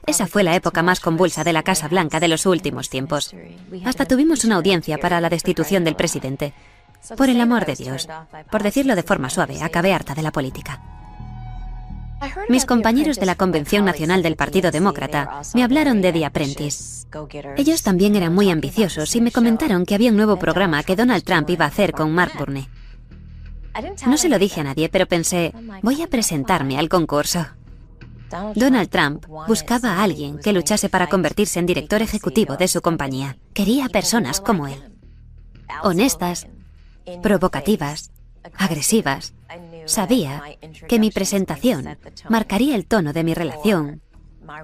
[0.06, 3.34] Esa fue la época más convulsa de la Casa Blanca de los últimos tiempos.
[3.84, 6.52] Hasta tuvimos una audiencia para la destitución del presidente.
[7.16, 8.08] Por el amor de Dios,
[8.48, 10.80] por decirlo de forma suave, acabé harta de la política.
[12.48, 17.06] Mis compañeros de la Convención Nacional del Partido Demócrata me hablaron de The Apprentice.
[17.56, 21.24] Ellos también eran muy ambiciosos y me comentaron que había un nuevo programa que Donald
[21.24, 22.68] Trump iba a hacer con Mark Burney.
[24.06, 25.52] No se lo dije a nadie, pero pensé,
[25.82, 27.46] voy a presentarme al concurso.
[28.54, 33.36] Donald Trump buscaba a alguien que luchase para convertirse en director ejecutivo de su compañía.
[33.52, 34.82] Quería personas como él.
[35.82, 36.48] Honestas,
[37.22, 38.10] provocativas,
[38.56, 39.34] agresivas.
[39.86, 40.42] Sabía
[40.88, 44.02] que mi presentación marcaría el tono de mi relación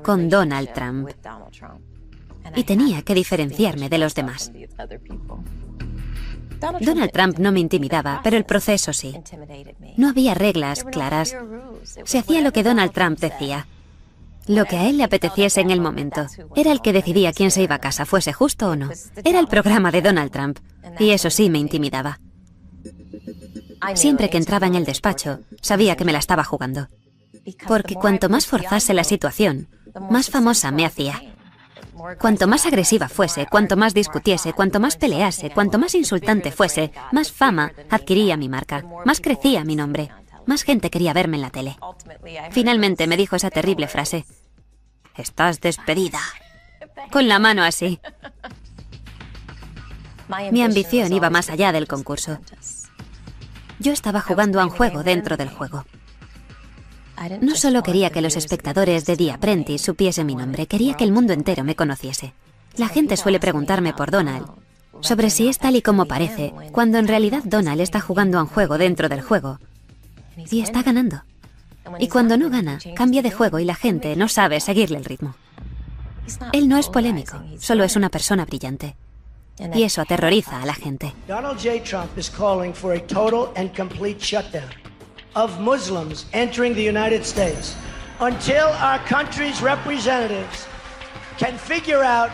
[0.03, 1.11] con Donald Trump.
[2.55, 4.53] Y tenía que diferenciarme de los demás.
[6.81, 9.15] Donald Trump no me intimidaba, pero el proceso sí.
[9.97, 11.37] No había reglas claras.
[12.05, 13.67] Se hacía lo que Donald Trump decía.
[14.47, 16.27] Lo que a él le apeteciese en el momento.
[16.57, 18.91] Era el que decidía quién se iba a casa, fuese justo o no.
[19.25, 20.59] Era el programa de Donald Trump.
[20.99, 22.19] Y eso sí me intimidaba.
[23.95, 26.89] Siempre que entraba en el despacho, sabía que me la estaba jugando.
[27.67, 29.69] Porque cuanto más forzase la situación,
[30.11, 31.21] más famosa me hacía.
[32.19, 37.31] Cuanto más agresiva fuese, cuanto más discutiese, cuanto más pelease, cuanto más insultante fuese, más
[37.31, 40.11] fama adquiría mi marca, más crecía mi nombre,
[40.47, 41.77] más gente quería verme en la tele.
[42.51, 44.25] Finalmente me dijo esa terrible frase.
[45.17, 46.21] Estás despedida.
[47.11, 48.01] Con la mano así.
[50.51, 52.39] Mi ambición iba más allá del concurso.
[53.83, 55.85] Yo estaba jugando a un juego dentro del juego.
[57.41, 61.11] No solo quería que los espectadores de The Apprentice supiesen mi nombre, quería que el
[61.11, 62.33] mundo entero me conociese.
[62.77, 64.47] La gente suele preguntarme por Donald,
[65.01, 68.49] sobre si es tal y como parece, cuando en realidad Donald está jugando a un
[68.49, 69.59] juego dentro del juego.
[70.37, 71.25] Y está ganando.
[71.99, 75.35] Y cuando no gana, cambia de juego y la gente no sabe seguirle el ritmo.
[76.53, 78.95] Él no es polémico, solo es una persona brillante.
[79.59, 81.15] Y eso aterroriza a la gente.
[81.29, 81.81] Donald J.
[81.81, 84.71] Trump is calling for a total and complete shutdown
[85.35, 87.77] of Muslims entering the United States
[88.21, 90.67] until our country's representatives
[91.39, 92.31] can figure out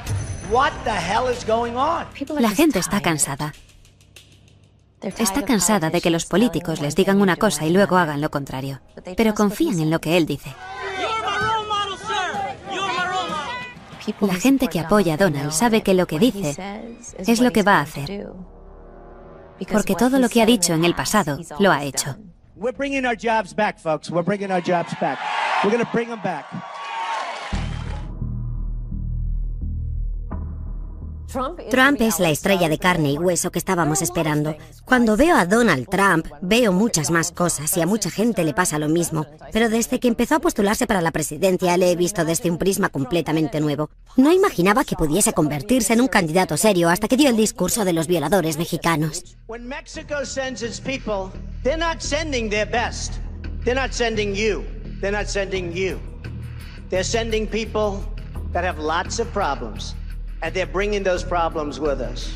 [0.51, 2.07] what the hell is going on.
[2.41, 3.53] La gente está cansada.
[5.01, 8.81] Está cansada de que los políticos les digan una cosa y luego hagan lo contrario.
[9.17, 10.53] Pero confían en lo que él dice.
[14.21, 16.57] La gente que apoya a Donald sabe que lo que dice
[17.19, 18.29] es lo que va a hacer.
[19.71, 22.17] Porque todo lo que ha dicho en el pasado lo ha hecho.
[31.29, 34.57] Trump es la estrella de carne y hueso que estábamos esperando.
[34.87, 38.79] Cuando veo a Donald Trump, veo muchas más cosas y a mucha gente le pasa
[38.79, 39.27] lo mismo.
[39.53, 42.89] Pero desde que empezó a postularse para la presidencia le he visto desde un prisma
[42.89, 43.91] completamente nuevo.
[44.17, 47.93] No imaginaba que pudiese convertirse en un candidato serio hasta que dio el discurso de
[47.93, 49.37] los violadores mexicanos.
[49.49, 51.31] When Mexico sends its people,
[51.63, 53.21] they're not sending their best.
[53.65, 54.65] They're not sending you.
[55.03, 55.99] They're not sending you.
[56.89, 58.01] They're sending people
[58.55, 59.95] that have lots of problems.
[60.43, 62.31] And they're bringing those problems with us.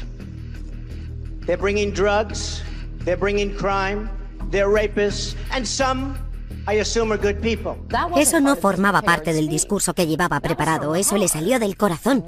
[1.46, 2.62] They're bringing drugs,
[3.04, 4.08] they're bringing crime,
[4.50, 6.16] they're rapists, and some,
[6.66, 7.76] I assume, are good people.
[8.16, 12.24] Eso no formaba parte del discurso que llevaba preparado, eso le salió del corazón.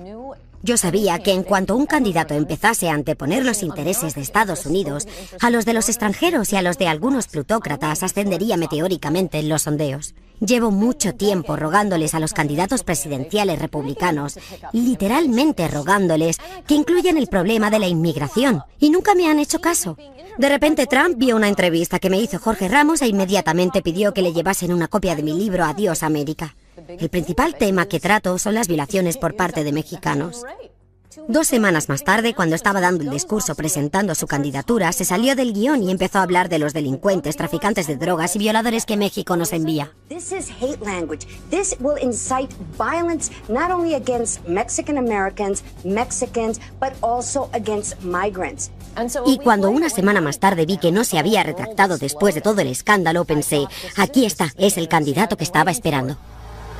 [0.64, 5.06] Yo sabía que en cuanto un candidato empezase a anteponer los intereses de Estados Unidos
[5.42, 9.60] a los de los extranjeros y a los de algunos plutócratas, ascendería meteóricamente en los
[9.60, 10.14] sondeos.
[10.40, 14.38] Llevo mucho tiempo rogándoles a los candidatos presidenciales republicanos,
[14.72, 19.98] literalmente rogándoles, que incluyan el problema de la inmigración, y nunca me han hecho caso.
[20.38, 24.22] De repente Trump vio una entrevista que me hizo Jorge Ramos e inmediatamente pidió que
[24.22, 26.56] le llevasen una copia de mi libro Adiós América.
[26.76, 30.44] El principal tema que trato son las violaciones por parte de mexicanos.
[31.28, 35.52] Dos semanas más tarde, cuando estaba dando el discurso presentando su candidatura, se salió del
[35.52, 39.36] guion y empezó a hablar de los delincuentes, traficantes de drogas y violadores que México
[39.36, 39.92] nos envía.
[40.08, 41.26] This is hate language.
[41.50, 48.70] This will incite violence not only against Mexican Americans, Mexicans, but also against migrants.
[49.24, 52.60] Y cuando una semana más tarde vi que no se había retractado después de todo
[52.60, 56.16] el escándalo, pensé, aquí está, es el candidato que estaba esperando.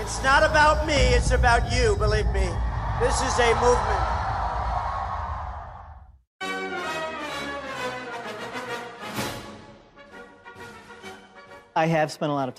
[0.05, 2.47] It's not about me, it's about you, believe me.
[3.01, 4.05] This is a movement.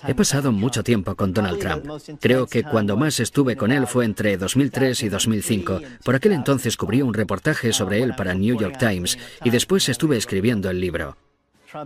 [0.06, 1.86] He pasado mucho tiempo con Donald Trump.
[2.20, 5.80] Creo que cuando más estuve con él fue entre 2003 y 2005.
[6.04, 10.16] Por aquel entonces cubrí un reportaje sobre él para New York Times y después estuve
[10.16, 11.16] escribiendo el libro.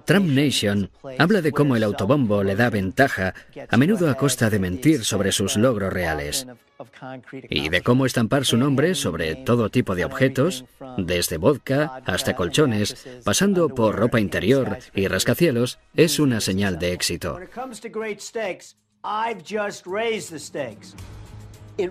[0.04, 3.34] Trump Nation habla de cómo el autobombo le da ventaja,
[3.68, 6.46] a menudo a costa de mentir sobre sus logros reales,
[7.48, 10.64] y de cómo estampar su nombre sobre todo tipo de objetos,
[10.96, 17.38] desde vodka hasta colchones, pasando por ropa interior y rascacielos, es una señal de éxito.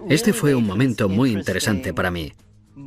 [0.09, 2.33] Este fue un momento muy interesante para mí.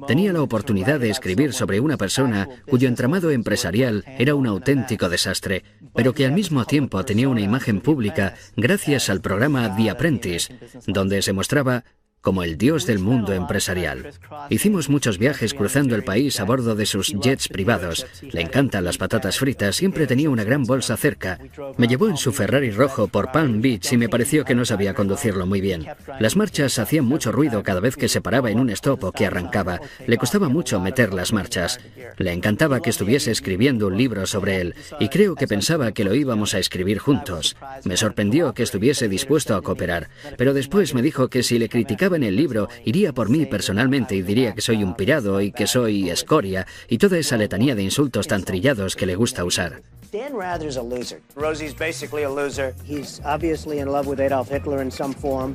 [0.06, 5.64] Tenía la oportunidad de escribir sobre una persona cuyo entramado empresarial era un auténtico desastre,
[5.94, 10.54] pero que al mismo tiempo tenía una imagen pública gracias al programa The Apprentice,
[10.86, 11.84] donde se mostraba
[12.22, 14.12] como el dios del mundo empresarial.
[14.48, 18.06] Hicimos muchos viajes cruzando el país a bordo de sus jets privados.
[18.22, 21.38] Le encantan las patatas fritas, siempre tenía una gran bolsa cerca.
[21.76, 24.94] Me llevó en su Ferrari rojo por Palm Beach y me pareció que no sabía
[24.94, 25.86] conducirlo muy bien.
[26.20, 29.80] Las marchas hacían mucho ruido cada vez que se paraba en un stop que arrancaba.
[30.06, 31.80] Le costaba mucho meter las marchas.
[32.18, 36.14] Le encantaba que estuviese escribiendo un libro sobre él y creo que pensaba que lo
[36.14, 37.56] íbamos a escribir juntos.
[37.82, 40.08] Me sorprendió que estuviese dispuesto a cooperar,
[40.38, 44.14] pero después me dijo que si le criticaba en el libro, iría por mí personalmente
[44.14, 47.82] y diría que soy un pirado y que soy escoria y toda esa letanía de
[47.82, 49.82] insultos tan trillados que le gusta usar.
[50.12, 51.22] Dan Rather's a loser.
[51.34, 52.74] Rosie's basically a loser.
[52.86, 55.54] He's obviously in love with Adolf Hitler in some form.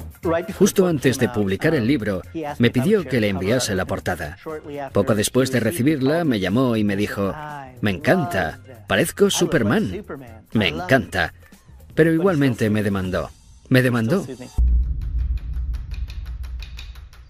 [0.58, 2.24] Justo antes de publicar el libro,
[2.58, 4.40] me pidió que le enviase la portada.
[4.94, 7.36] Poco después de recibirla, me llamó y me dijo,
[7.82, 10.04] me encanta, parezco Superman.
[10.54, 11.36] Me encanta.
[11.94, 13.30] Pero igualmente me demandó.
[13.70, 14.26] Me demandó.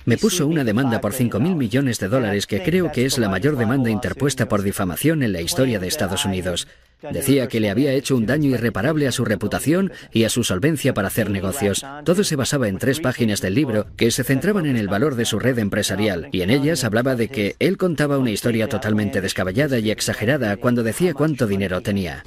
[0.07, 3.57] Me puso una demanda por 5.000 millones de dólares que creo que es la mayor
[3.57, 6.65] demanda interpuesta por difamación en la historia de Estados Unidos.
[7.11, 10.93] Decía que le había hecho un daño irreparable a su reputación y a su solvencia
[10.93, 11.85] para hacer negocios.
[12.05, 15.25] Todo se basaba en tres páginas del libro que se centraban en el valor de
[15.25, 19.77] su red empresarial y en ellas hablaba de que él contaba una historia totalmente descabellada
[19.77, 22.23] y exagerada cuando decía cuánto dinero tenía.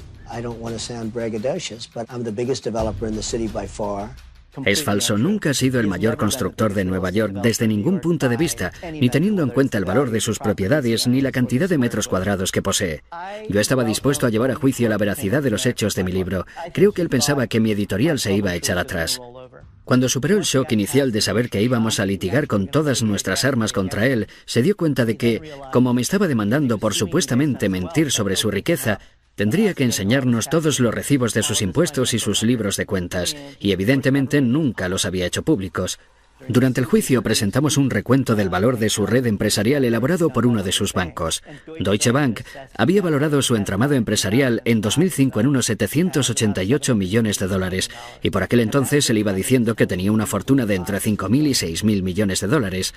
[4.64, 8.36] Es falso, nunca ha sido el mayor constructor de Nueva York desde ningún punto de
[8.36, 12.08] vista, ni teniendo en cuenta el valor de sus propiedades ni la cantidad de metros
[12.08, 13.02] cuadrados que posee.
[13.48, 16.46] Yo estaba dispuesto a llevar a juicio la veracidad de los hechos de mi libro.
[16.72, 19.20] Creo que él pensaba que mi editorial se iba a echar atrás.
[19.84, 23.72] Cuando superó el shock inicial de saber que íbamos a litigar con todas nuestras armas
[23.72, 25.42] contra él, se dio cuenta de que,
[25.72, 29.00] como me estaba demandando por supuestamente mentir sobre su riqueza,
[29.40, 33.72] Tendría que enseñarnos todos los recibos de sus impuestos y sus libros de cuentas, y
[33.72, 35.98] evidentemente nunca los había hecho públicos.
[36.46, 40.62] Durante el juicio presentamos un recuento del valor de su red empresarial elaborado por uno
[40.62, 41.42] de sus bancos.
[41.78, 42.40] Deutsche Bank
[42.76, 47.90] había valorado su entramado empresarial en 2005 en unos 788 millones de dólares
[48.22, 51.46] y por aquel entonces se le iba diciendo que tenía una fortuna de entre 5.000
[51.46, 52.92] y 6.000 millones de dólares.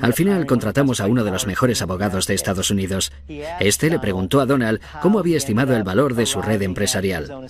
[0.00, 3.12] Al final contratamos a uno de los mejores abogados de Estados Unidos.
[3.60, 7.48] Este le preguntó a Donald cómo había estimado el valor de su red empresarial.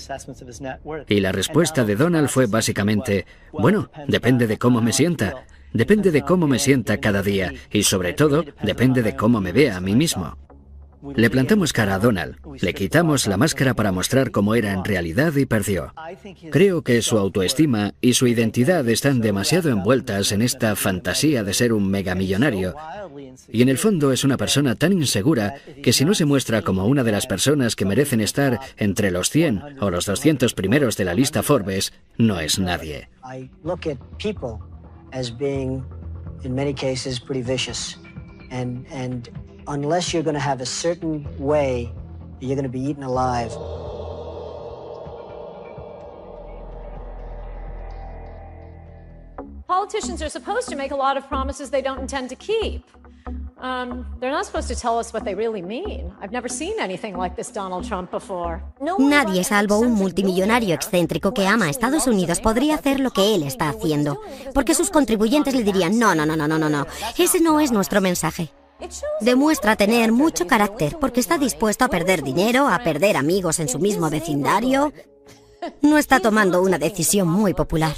[1.08, 5.44] Y la respuesta de Donald fue básicamente, bueno, depende de cómo me sienta.
[5.72, 9.76] Depende de cómo me sienta cada día y sobre todo depende de cómo me vea
[9.76, 10.43] a mí mismo.
[11.14, 15.34] Le plantamos cara a Donald, le quitamos la máscara para mostrar cómo era en realidad
[15.36, 15.92] y perdió.
[16.50, 21.72] Creo que su autoestima y su identidad están demasiado envueltas en esta fantasía de ser
[21.72, 22.74] un megamillonario.
[23.48, 26.86] Y en el fondo es una persona tan insegura que si no se muestra como
[26.86, 31.04] una de las personas que merecen estar entre los 100 o los 200 primeros de
[31.04, 33.08] la lista Forbes, no es nadie.
[39.66, 41.92] Unless you're going to have a certain way
[42.40, 43.52] you're going to be eaten alive.
[49.66, 52.84] Politicians are supposed to make a lot of promises they don't intend to keep.
[53.60, 56.12] Um, they're not supposed to tell us what they really mean.
[56.20, 58.62] I've never seen anything like this Donald Trump before.
[58.98, 63.42] Nadie, salvo un multimillonario excéntrico que ama a Estados Unidos, podría hacer lo que él
[63.42, 64.20] está haciendo.
[64.52, 66.86] Porque sus contribuyentes le dirían, no, no, no, no, no, no, no.
[67.16, 68.50] Ese no es nuestro mensaje.
[69.20, 73.78] Demuestra tener mucho carácter porque está dispuesto a perder dinero, a perder amigos en su
[73.78, 74.92] mismo vecindario.
[75.80, 77.94] No está tomando una decisión muy popular.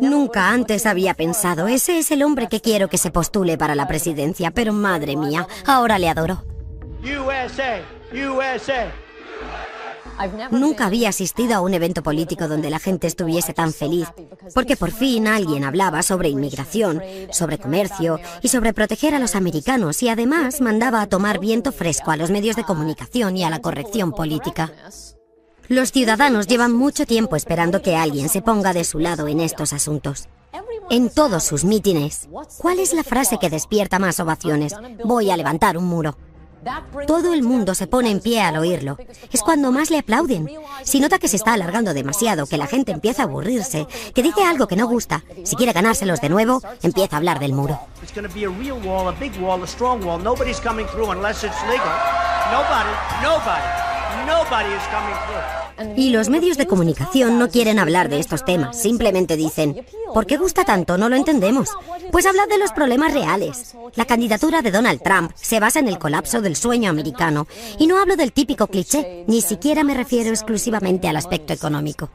[0.00, 3.88] Nunca antes había pensado, ese es el hombre que quiero que se postule para la
[3.88, 6.44] presidencia, pero madre mía, ahora le adoro.
[10.50, 14.08] Nunca había asistido a un evento político donde la gente estuviese tan feliz,
[14.54, 20.02] porque por fin alguien hablaba sobre inmigración, sobre comercio y sobre proteger a los americanos
[20.02, 23.60] y además mandaba a tomar viento fresco a los medios de comunicación y a la
[23.60, 24.72] corrección política.
[25.68, 29.72] Los ciudadanos llevan mucho tiempo esperando que alguien se ponga de su lado en estos
[29.72, 30.28] asuntos.
[30.90, 32.28] En todos sus mítines,
[32.58, 34.74] ¿cuál es la frase que despierta más ovaciones?
[35.04, 36.18] Voy a levantar un muro.
[37.06, 38.96] Todo el mundo se pone en pie al oírlo.
[39.32, 40.48] Es cuando más le aplauden.
[40.82, 44.44] Si nota que se está alargando demasiado, que la gente empieza a aburrirse, que dice
[44.44, 47.80] algo que no gusta, si quiere ganárselos de nuevo, empieza a hablar del muro.
[55.96, 60.36] Y los medios de comunicación no quieren hablar de estos temas, simplemente dicen, ¿por qué
[60.36, 60.98] gusta tanto?
[60.98, 61.70] No lo entendemos.
[62.10, 63.74] Pues hablad de los problemas reales.
[63.94, 67.46] La candidatura de Donald Trump se basa en el colapso del sueño americano.
[67.78, 72.10] Y no hablo del típico cliché, ni siquiera me refiero exclusivamente al aspecto económico.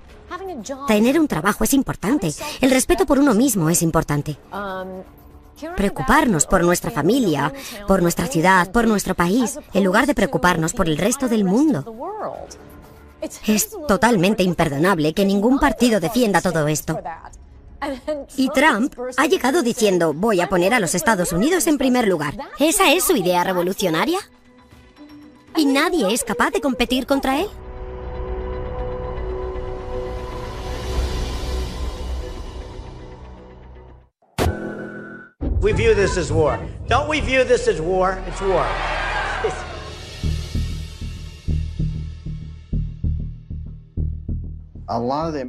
[0.88, 2.32] Tener un trabajo es importante,
[2.62, 4.38] el respeto por uno mismo es importante.
[5.76, 7.52] Preocuparnos por nuestra familia,
[7.88, 11.84] por nuestra ciudad, por nuestro país, en lugar de preocuparnos por el resto del mundo.
[13.22, 17.00] Es totalmente imperdonable que ningún partido defienda todo esto.
[18.36, 22.36] Y Trump ha llegado diciendo, voy a poner a los Estados Unidos en primer lugar.
[22.60, 24.20] ¿Esa es su idea revolucionaria?
[25.56, 27.48] ¿Y nadie es capaz de competir contra él?
[35.60, 36.60] We view this as war.
[36.88, 38.20] Don't we view this as war?
[38.28, 38.66] It's war.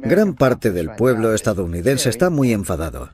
[0.01, 3.11] Gran parte del pueblo estadounidense está muy enfadado.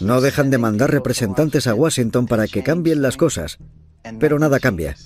[0.00, 3.58] No dejan de mandar representantes a Washington para que cambien las cosas,
[4.18, 4.96] pero nada cambia.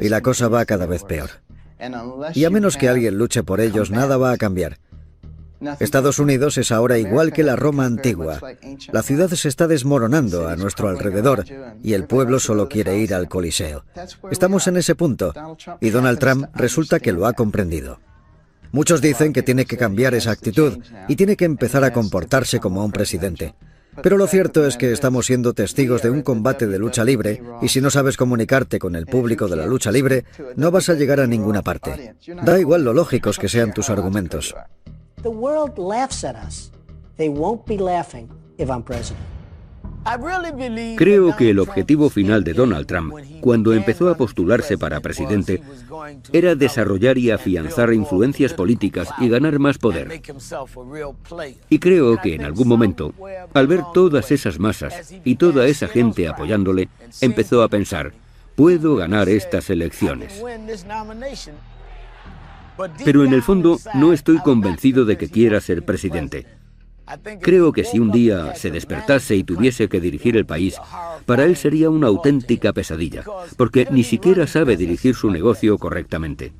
[0.00, 1.30] Y la cosa va cada vez peor.
[2.34, 4.78] Y a menos que alguien luche por ellos, nada va a cambiar.
[5.78, 8.40] Estados Unidos es ahora igual que la Roma antigua.
[8.90, 11.44] La ciudad se está desmoronando a nuestro alrededor
[11.82, 13.84] y el pueblo solo quiere ir al Coliseo.
[14.30, 15.32] Estamos en ese punto
[15.80, 18.00] y Donald Trump resulta que lo ha comprendido.
[18.72, 22.84] Muchos dicen que tiene que cambiar esa actitud y tiene que empezar a comportarse como
[22.84, 23.54] un presidente.
[24.02, 27.68] Pero lo cierto es que estamos siendo testigos de un combate de lucha libre y
[27.68, 30.24] si no sabes comunicarte con el público de la lucha libre,
[30.56, 32.14] no vas a llegar a ninguna parte.
[32.42, 34.54] Da igual lo lógicos que sean tus argumentos.
[40.96, 45.62] Creo que el objetivo final de Donald Trump, cuando empezó a postularse para presidente,
[46.32, 50.20] era desarrollar y afianzar influencias políticas y ganar más poder.
[51.68, 53.14] Y creo que en algún momento,
[53.54, 56.88] al ver todas esas masas y toda esa gente apoyándole,
[57.20, 58.12] empezó a pensar,
[58.56, 60.42] puedo ganar estas elecciones.
[63.04, 66.46] Pero en el fondo no estoy convencido de que quiera ser presidente.
[67.40, 70.76] Creo que si un día se despertase y tuviese que dirigir el país,
[71.26, 73.24] para él sería una auténtica pesadilla,
[73.56, 76.52] porque ni siquiera sabe dirigir su negocio correctamente.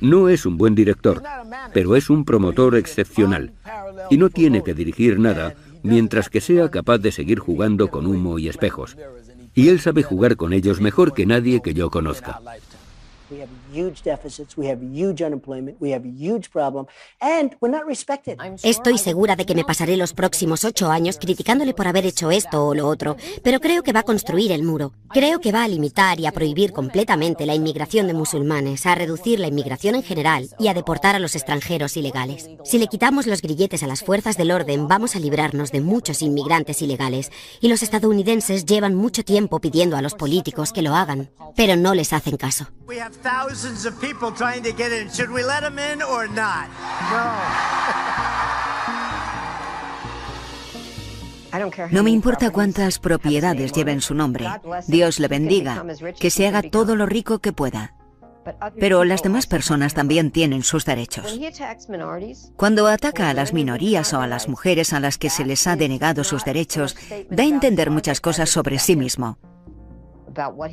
[0.00, 1.22] No es un buen director,
[1.74, 3.52] pero es un promotor excepcional,
[4.10, 8.38] y no tiene que dirigir nada mientras que sea capaz de seguir jugando con humo
[8.38, 8.96] y espejos.
[9.54, 12.40] Y él sabe jugar con ellos mejor que nadie que yo conozca.
[18.62, 22.66] Estoy segura de que me pasaré los próximos ocho años criticándole por haber hecho esto
[22.66, 24.92] o lo otro, pero creo que va a construir el muro.
[25.10, 29.40] Creo que va a limitar y a prohibir completamente la inmigración de musulmanes, a reducir
[29.40, 32.48] la inmigración en general y a deportar a los extranjeros ilegales.
[32.64, 36.22] Si le quitamos los grilletes a las fuerzas del orden, vamos a librarnos de muchos
[36.22, 37.30] inmigrantes ilegales.
[37.60, 41.94] Y los estadounidenses llevan mucho tiempo pidiendo a los políticos que lo hagan, pero no
[41.94, 42.68] les hacen caso.
[43.58, 45.10] Thousands of people trying to get in.
[45.10, 46.68] Should we let them in or not?
[51.92, 54.46] No me importa cuántas propiedades lleven su nombre.
[54.86, 55.84] Dios le bendiga,
[56.18, 57.94] que se haga todo lo rico que pueda.
[58.78, 61.38] Pero las demás personas también tienen sus derechos.
[62.56, 65.76] Cuando ataca a las minorías o a las mujeres a las que se les ha
[65.76, 66.96] denegado sus derechos,
[67.28, 69.38] da a entender muchas cosas sobre sí mismo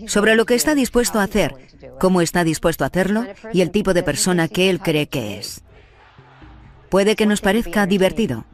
[0.07, 1.55] sobre lo que está dispuesto a hacer,
[1.99, 5.63] cómo está dispuesto a hacerlo y el tipo de persona que él cree que es.
[6.89, 8.45] Puede que nos parezca divertido,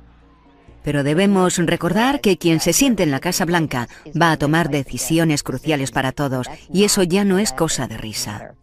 [0.83, 3.87] pero debemos recordar que quien se siente en la Casa Blanca
[4.19, 8.55] va a tomar decisiones cruciales para todos y eso ya no es cosa de risa.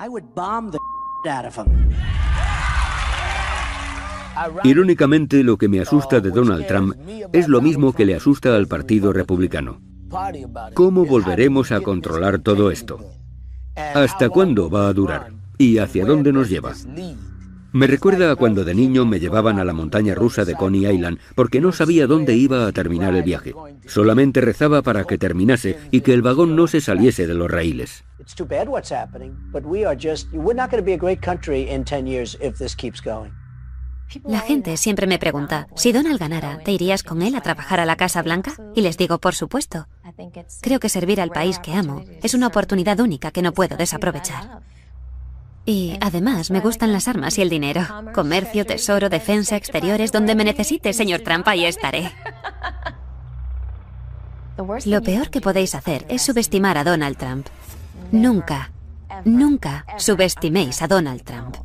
[4.62, 6.94] Irónicamente, lo que me asusta de Donald Trump
[7.32, 9.87] es lo mismo que le asusta al Partido Republicano.
[10.74, 12.98] ¿Cómo volveremos a controlar todo esto?
[13.74, 15.32] ¿Hasta cuándo va a durar?
[15.58, 16.74] ¿Y hacia dónde nos lleva?
[17.70, 21.18] Me recuerda a cuando de niño me llevaban a la montaña rusa de Coney Island
[21.34, 23.54] porque no sabía dónde iba a terminar el viaje.
[23.86, 28.04] Solamente rezaba para que terminase y que el vagón no se saliese de los raíles.
[34.24, 37.84] La gente siempre me pregunta, si Donald ganara, ¿te irías con él a trabajar a
[37.84, 38.54] la Casa Blanca?
[38.74, 39.86] Y les digo, por supuesto.
[40.60, 44.60] Creo que servir al país que amo es una oportunidad única que no puedo desaprovechar.
[45.64, 47.82] Y además me gustan las armas y el dinero.
[48.14, 52.10] Comercio, tesoro, defensa, exteriores, donde me necesite, señor Trump, ahí estaré.
[54.86, 57.46] Lo peor que podéis hacer es subestimar a Donald Trump.
[58.10, 58.70] Nunca,
[59.24, 61.56] nunca subestiméis a Donald Trump.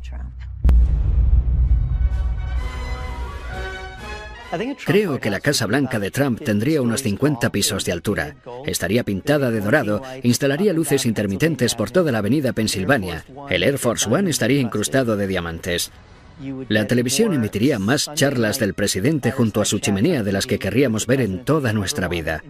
[4.84, 8.36] Creo que la Casa Blanca de Trump tendría unos 50 pisos de altura.
[8.66, 13.24] Estaría pintada de dorado, instalaría luces intermitentes por toda la avenida Pensilvania.
[13.50, 15.90] El Air Force One estaría incrustado de diamantes.
[16.68, 21.06] La televisión emitiría más charlas del presidente junto a su chimenea de las que querríamos
[21.06, 22.42] ver en toda nuestra vida.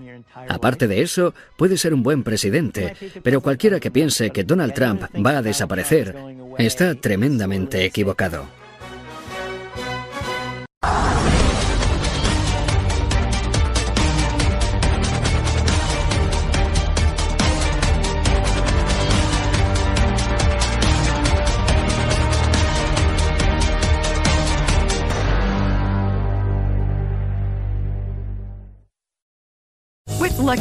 [0.49, 5.03] Aparte de eso, puede ser un buen presidente, pero cualquiera que piense que Donald Trump
[5.25, 6.17] va a desaparecer
[6.59, 8.64] está tremendamente equivocado.